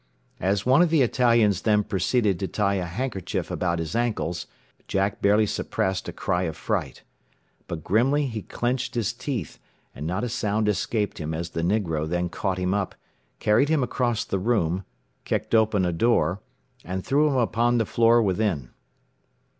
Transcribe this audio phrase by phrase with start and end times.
[0.39, 4.47] As one of the Italians then proceeded to tie a handkerchief about his ankles,
[4.87, 7.03] Jack barely suppressed a cry of fright.
[7.67, 9.59] But grimly he clenched his teeth,
[9.93, 12.95] and not a sound escaped him as the negro then caught him up,
[13.37, 14.85] carried him across the room,
[15.23, 16.41] kicked open a door,
[16.83, 18.71] and threw him upon the floor within.